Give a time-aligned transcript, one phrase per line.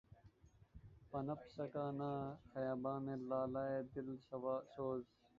[1.11, 2.11] پنپ سکا نہ
[2.51, 4.09] خیاباں میں لالۂ دل
[4.73, 5.03] سوز